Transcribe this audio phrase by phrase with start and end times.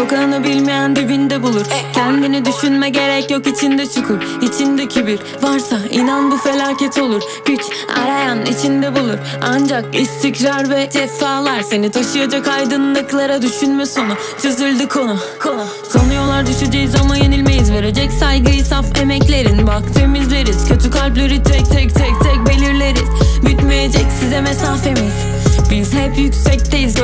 [0.00, 1.66] Sokağını bilmeyen dibinde bulur.
[1.94, 4.18] Kendini düşünme gerek yok içinde çukur.
[4.42, 7.22] İçinde kibir Varsa inan bu felaket olur.
[7.46, 7.60] Güç
[8.02, 9.18] arayan içinde bulur.
[9.42, 14.12] Ancak istikrar ve cefalar Seni taşıyacak aydınlıklara düşünme sonu.
[14.42, 15.64] Çözüldü konu Konu.
[15.88, 17.72] Sanıyorlar düşeceğiz ama yenilmeyiz.
[17.72, 19.66] Verecek saygıyı saf emeklerin.
[19.66, 20.68] Bak temizleriz.
[20.68, 23.08] Kötü kalpleri tek tek tek tek belirleriz.
[23.46, 25.14] Bitmeyecek size mesafemiz.
[25.70, 26.60] Biz hep yüksekteyiz.
[26.80, 26.96] Ciddiyiz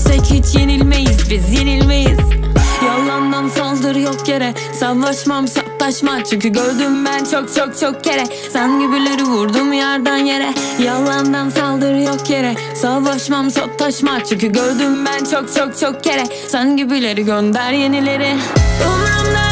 [0.00, 2.18] İstersek hiç yenilmeyiz biz yenilmeyiz.
[2.86, 4.54] Yalandan saldırı yok yere.
[4.80, 8.24] Savaşmam sataşma Çünkü gördüm ben çok çok çok kere.
[8.52, 10.54] Sen gibileri vurdum yerden yere.
[10.84, 12.54] Yalandan saldırı yok yere.
[12.74, 16.24] Savaşmam sataşma Çünkü gördüm ben çok çok çok kere.
[16.48, 18.36] Sen gibileri gönder yenileri.
[18.86, 19.49] Umrumda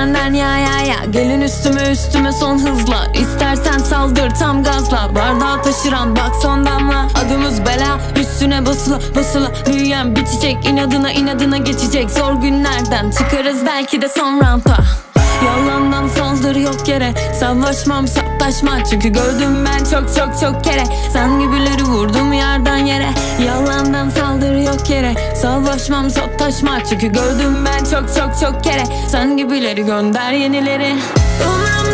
[0.00, 1.04] senden ya ya ya.
[1.10, 3.06] Gelin üstüme üstüme son hızla.
[3.14, 5.14] İstersen saldır tam gazla.
[5.14, 7.08] Bardağı taşıran bak son damla.
[7.14, 12.10] Adımız bela üstüne basıla basıla Büyüyen bitecek inadına inadına geçecek.
[12.10, 14.76] Zor günlerden çıkarız belki de son rampa
[15.46, 17.14] Yalandan saldırı yok yere.
[17.40, 20.84] Savaşmam sataşma Çünkü gördüm ben çok çok çok kere.
[21.12, 23.08] Sen gibileri vurdum yerden yere.
[23.46, 25.14] Yalandan saldırı yok yere.
[25.36, 28.82] Savaşmam sataşma Çünkü gördüm ben çok çok çok kere.
[29.08, 30.96] Sen gibileri gönder yenileri.
[31.46, 31.89] Umrumda